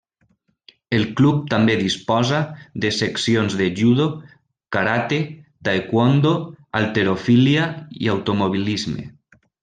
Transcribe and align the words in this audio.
El 0.99 1.03
club 1.17 1.41
també 1.49 1.73
disposa 1.81 2.37
de 2.85 2.89
seccions 2.99 3.57
de 3.59 3.67
judo, 3.81 4.07
karate, 4.77 5.19
taekwondo, 5.69 6.31
halterofília 6.79 7.67
i 8.07 8.11
automobilisme. 8.15 9.07